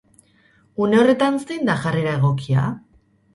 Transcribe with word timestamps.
Une 0.85 0.97
horretan 1.01 1.37
zein 1.43 1.69
da 1.69 1.75
jarrera 1.83 2.15
egokia? 2.21 2.65